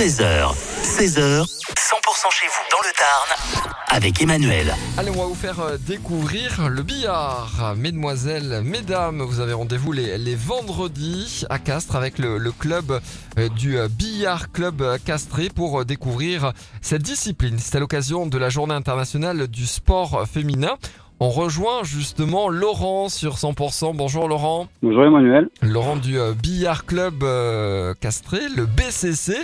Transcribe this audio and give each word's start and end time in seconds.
13h, 0.00 0.54
16h, 0.82 1.42
100% 1.42 2.30
chez 2.30 2.46
vous 2.46 2.64
dans 2.70 2.78
le 2.82 2.92
Tarn 2.96 3.70
avec 3.90 4.22
Emmanuel. 4.22 4.74
Allez, 4.96 5.10
on 5.10 5.20
va 5.20 5.26
vous 5.26 5.34
faire 5.34 5.60
euh, 5.60 5.76
découvrir 5.76 6.70
le 6.70 6.82
billard. 6.82 7.74
Mesdemoiselles, 7.76 8.62
mesdames, 8.64 9.20
vous 9.20 9.40
avez 9.40 9.52
rendez-vous 9.52 9.92
les, 9.92 10.34
vendredis 10.36 11.44
à 11.50 11.58
Castres 11.58 11.96
avec 11.96 12.18
le, 12.18 12.38
le 12.38 12.50
club 12.50 12.98
euh, 13.38 13.50
du 13.50 13.76
euh, 13.76 13.88
Billard 13.88 14.50
Club 14.52 14.82
Castré 15.04 15.50
pour 15.50 15.84
découvrir 15.84 16.54
cette 16.80 17.02
discipline. 17.02 17.58
C'est 17.58 17.76
à 17.76 17.80
l'occasion 17.80 18.26
de 18.26 18.38
la 18.38 18.48
journée 18.48 18.74
internationale 18.74 19.48
du 19.48 19.66
sport 19.66 20.26
féminin. 20.26 20.78
On 21.22 21.28
rejoint 21.28 21.82
justement 21.84 22.48
Laurent 22.48 23.10
sur 23.10 23.34
100%. 23.36 23.94
Bonjour 23.94 24.26
Laurent. 24.26 24.68
Bonjour 24.82 25.04
Emmanuel. 25.04 25.48
Laurent 25.60 25.96
du 25.96 26.18
euh, 26.18 26.32
Billard 26.32 26.86
Club 26.86 27.22
euh, 27.22 27.92
Castré, 28.00 28.38
le 28.56 28.64
BCC. 28.64 29.34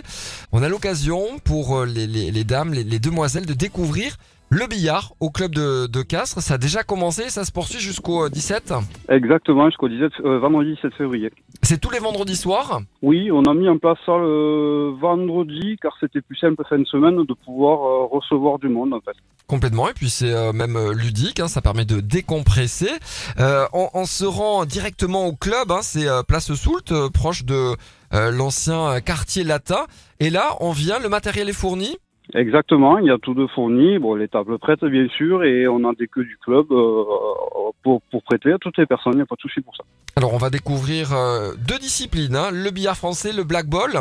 On 0.53 0.63
a 0.63 0.71
l'occasion 0.71 1.39
pour 1.45 1.77
euh, 1.77 1.85
les, 1.85 2.07
les- 2.07 2.31
les 2.31 2.45
dames, 2.45 2.73
les, 2.73 2.83
les 2.83 2.99
demoiselles 2.99 3.45
de 3.45 3.53
découvrir 3.53 4.17
le 4.57 4.67
billard 4.67 5.13
au 5.21 5.31
club 5.31 5.55
de, 5.55 5.87
de 5.87 6.03
Castres. 6.03 6.41
Ça 6.41 6.55
a 6.55 6.59
déjà 6.59 6.83
commencé, 6.83 7.29
ça 7.29 7.45
se 7.45 7.53
poursuit 7.53 7.79
jusqu'au 7.79 8.25
euh, 8.25 8.31
17. 8.31 8.73
Exactement, 9.11 9.67
jusqu'au 9.67 9.89
17, 9.89 10.13
euh, 10.25 10.39
vendredi 10.39 10.79
7 10.81 10.95
février. 10.95 11.31
C'est 11.63 11.79
tous 11.79 11.91
les 11.91 11.99
vendredis 11.99 12.37
soirs. 12.37 12.81
Oui, 13.03 13.31
on 13.31 13.43
a 13.43 13.53
mis 13.55 13.69
en 13.69 13.77
place 13.77 13.99
ça 14.07 14.17
le 14.17 14.95
vendredi 14.99 15.77
car 15.83 15.93
c'était 16.01 16.23
plus 16.23 16.37
simple 16.37 16.63
fin 16.69 16.79
de 16.79 16.85
semaine 16.87 17.17
de 17.17 17.35
pouvoir 17.45 17.81
euh, 17.81 18.07
recevoir 18.07 18.59
du 18.59 18.69
monde 18.69 18.95
en 18.95 19.01
fait. 19.01 19.17
Complètement, 19.47 19.89
et 19.89 19.93
puis 19.93 20.11
c'est 20.11 20.33
euh, 20.33 20.53
même 20.53 20.77
euh, 20.77 20.93
ludique, 20.93 21.39
hein, 21.39 21.49
ça 21.49 21.61
permet 21.61 21.85
de 21.85 22.01
décompresser. 22.01 22.91
Euh, 23.39 23.65
on, 23.73 23.89
on 23.95 24.05
se 24.07 24.25
rend 24.25 24.65
directement 24.65 25.27
au 25.27 25.37
club, 25.37 25.71
hein, 25.71 25.81
c'est 25.83 26.09
euh, 26.09 26.23
Place 26.23 26.53
Soult, 26.55 26.91
euh, 26.91 27.11
proche 27.11 27.45
de 27.45 27.77
euh, 28.15 28.31
l'ancien 28.31 28.89
euh, 28.89 29.01
quartier 29.01 29.45
latin. 29.45 29.87
Et 30.19 30.31
là, 30.31 30.57
on 30.61 30.73
vient, 30.73 30.99
le 30.99 31.09
matériel 31.09 31.49
est 31.49 31.53
fourni. 31.53 31.97
Exactement, 32.35 32.99
il 32.99 33.07
y 33.07 33.11
a 33.11 33.19
tout 33.19 33.35
de 33.35 33.47
fourni, 33.47 34.01
bon 34.01 34.17
les 34.17 34.27
tables 34.27 34.59
prêtes 34.59 34.85
bien 34.85 35.09
sûr 35.09 35.45
et 35.45 35.69
on 35.69 35.89
a 35.89 35.95
des 35.95 36.09
queues 36.09 36.25
du 36.25 36.37
club 36.39 36.67
euh, 36.73 37.05
pour, 37.85 38.03
pour 38.11 38.23
prêter 38.25 38.53
à 38.53 38.59
toutes 38.59 38.79
les 38.79 38.87
personnes, 38.87 39.13
il 39.13 39.19
n'y 39.19 39.23
a 39.23 39.27
pas 39.27 39.37
de 39.37 39.41
souci 39.43 39.61
pour 39.61 39.77
ça. 39.77 39.85
Alors 40.17 40.35
on 40.35 40.39
va 40.39 40.51
découvrir 40.51 41.15
euh, 41.15 41.53
deux 41.69 41.79
disciplines, 41.79 42.35
hein, 42.35 42.51
le 42.53 42.71
billard 42.73 42.97
français, 42.97 43.33
le 43.33 43.45
black 43.45 43.67
ball. 43.67 43.93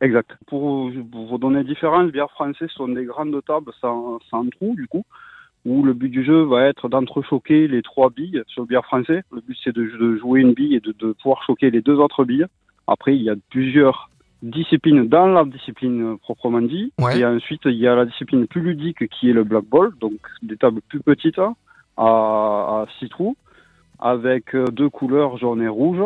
Exact. 0.00 0.30
Pour, 0.46 0.92
pour 1.10 1.26
vous 1.26 1.38
donner 1.38 1.64
différence, 1.64 2.06
les 2.06 2.12
bières 2.12 2.30
français 2.30 2.66
sont 2.68 2.88
des 2.88 3.04
grandes 3.04 3.36
tables 3.44 3.72
sans, 3.80 4.20
sans 4.30 4.48
trou 4.50 4.74
du 4.76 4.86
coup, 4.86 5.04
où 5.64 5.82
le 5.82 5.92
but 5.92 6.08
du 6.08 6.24
jeu 6.24 6.44
va 6.44 6.66
être 6.66 6.88
d'entrechoquer 6.88 7.66
les 7.66 7.82
trois 7.82 8.10
billes 8.10 8.44
sur 8.46 8.62
le 8.62 8.68
bière 8.68 8.84
français. 8.84 9.22
Le 9.32 9.40
but 9.40 9.58
c'est 9.64 9.74
de, 9.74 9.82
de 9.82 10.16
jouer 10.18 10.40
une 10.40 10.54
bille 10.54 10.76
et 10.76 10.80
de, 10.80 10.94
de 10.96 11.14
pouvoir 11.20 11.42
choquer 11.42 11.72
les 11.72 11.82
deux 11.82 11.96
autres 11.96 12.24
billes. 12.24 12.46
Après 12.86 13.16
il 13.16 13.22
y 13.22 13.30
a 13.30 13.34
plusieurs 13.50 14.08
disciplines 14.42 15.08
dans 15.08 15.26
la 15.26 15.44
discipline 15.44 16.18
proprement 16.18 16.60
dit. 16.60 16.92
Ouais. 17.00 17.18
Et 17.18 17.24
ensuite 17.24 17.62
il 17.64 17.76
y 17.76 17.86
a 17.86 17.94
la 17.94 18.04
discipline 18.04 18.46
plus 18.46 18.60
ludique 18.60 19.08
qui 19.08 19.30
est 19.30 19.32
le 19.32 19.44
black 19.44 19.64
ball, 19.64 19.92
donc 20.00 20.18
des 20.42 20.56
tables 20.56 20.80
plus 20.88 21.00
petites 21.00 21.38
à, 21.38 21.52
à 21.96 22.86
six 22.98 23.08
trous 23.08 23.36
avec 24.02 24.54
euh, 24.54 24.66
deux 24.66 24.90
couleurs 24.90 25.38
jaune 25.38 25.62
et 25.62 25.68
rouge. 25.68 26.02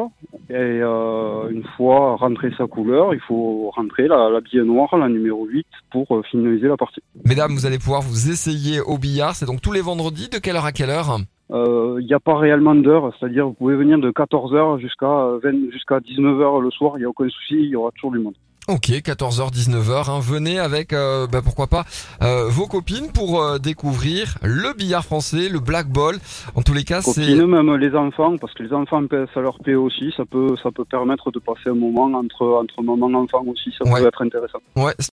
Et 0.51 0.55
euh, 0.55 1.49
une 1.49 1.65
fois 1.77 2.17
rentré 2.17 2.51
sa 2.57 2.67
couleur, 2.67 3.15
il 3.15 3.21
faut 3.21 3.71
rentrer 3.75 4.07
la, 4.07 4.29
la 4.29 4.41
bille 4.41 4.61
noire, 4.61 4.97
la 4.97 5.09
numéro 5.09 5.47
8, 5.47 5.67
pour 5.91 6.15
euh, 6.15 6.23
finaliser 6.31 6.69
la 6.69 6.77
partie. 6.77 7.01
Mesdames, 7.25 7.53
vous 7.53 7.65
allez 7.65 7.79
pouvoir 7.79 8.03
vous 8.03 8.31
essayer 8.31 8.81
au 8.81 8.99
billard, 8.99 9.35
c'est 9.35 9.47
donc 9.47 9.63
tous 9.63 9.73
les 9.73 9.81
vendredis, 9.81 10.29
de 10.29 10.39
quelle 10.39 10.57
heure 10.57 10.67
à 10.67 10.73
quelle 10.73 10.91
heure? 10.91 11.19
Euh, 11.53 11.99
Il 12.01 12.07
n'y 12.07 12.15
a 12.15 12.21
pas 12.21 12.37
réellement 12.37 12.75
d'heure, 12.75 13.13
c'est-à-dire 13.19 13.47
vous 13.47 13.53
pouvez 13.55 13.77
venir 13.77 13.99
de 13.99 14.11
14h 14.11 14.79
jusqu'à 14.81 15.07
euh, 15.07 15.39
20 15.43 15.71
jusqu'à 15.73 15.99
19h 15.99 16.61
le 16.61 16.71
soir, 16.71 16.95
il 16.97 17.01
n'y 17.01 17.05
a 17.05 17.09
aucun 17.09 17.29
souci, 17.29 17.55
il 17.55 17.69
y 17.71 17.77
aura 17.77 17.91
toujours 17.93 18.13
du 18.13 18.19
monde. 18.19 18.35
Ok, 18.69 18.89
14h, 18.89 19.53
19h, 19.53 20.11
hein, 20.11 20.19
venez 20.21 20.59
avec, 20.59 20.93
euh, 20.93 21.29
bah, 21.29 21.39
pourquoi 21.41 21.69
pas, 21.69 21.85
euh, 22.21 22.49
vos 22.49 22.67
copines 22.67 23.13
pour 23.15 23.41
euh, 23.41 23.59
découvrir 23.59 24.39
le 24.43 24.77
billard 24.77 25.05
français, 25.05 25.49
le 25.49 25.61
black 25.61 25.87
ball. 25.87 26.17
En 26.57 26.63
tous 26.63 26.75
les 26.75 26.83
cas, 26.83 27.01
c'est... 27.01 27.33
Même 27.37 27.77
les 27.77 27.95
enfants, 27.95 28.37
parce 28.39 28.53
que 28.55 28.65
les 28.65 28.73
enfants, 28.73 29.01
ça 29.33 29.41
leur 29.41 29.61
plaît 29.61 29.77
aussi, 29.77 30.13
ça 30.17 30.25
peut, 30.25 30.57
ça 30.61 30.73
peut 30.73 30.85
permettre 30.85 31.31
de 31.31 31.39
passer 31.39 31.69
un 31.69 31.75
moment 31.77 32.07
entre, 32.19 32.45
entre 32.61 32.83
maman 32.83 33.09
et 33.09 33.15
enfant 33.15 33.45
aussi, 33.47 33.73
ça 33.81 33.89
Ouais. 33.89 34.01
peut 34.01 34.09
être 34.09 34.23
intéressant. 34.23 34.59
Ouais, 34.75 34.95